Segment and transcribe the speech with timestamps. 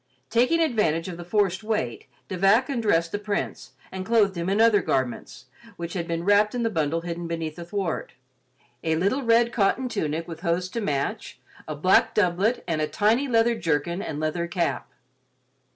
[0.31, 4.59] Taking advantage of the forced wait, De Vac undressed the Prince and clothed him in
[4.59, 5.45] other garments,
[5.77, 8.13] which had been wrapped in the bundle hidden beneath the thwart;
[8.83, 13.27] a little red cotton tunic with hose to match, a black doublet and a tiny
[13.27, 14.89] leather jerkin and leather cap.